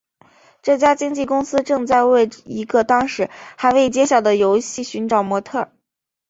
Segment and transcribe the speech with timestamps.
[0.63, 5.71] 这家经纪公司正在为一个当时还未揭晓的游戏寻找模特儿。